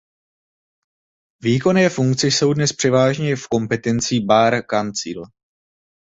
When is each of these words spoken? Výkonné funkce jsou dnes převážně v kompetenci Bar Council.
Výkonné 1.43 1.89
funkce 1.89 2.27
jsou 2.27 2.53
dnes 2.53 2.73
převážně 2.73 3.35
v 3.35 3.47
kompetenci 3.47 4.19
Bar 4.19 4.53
Council. 4.73 5.23